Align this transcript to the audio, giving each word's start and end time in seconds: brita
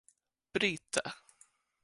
brita 0.53 1.05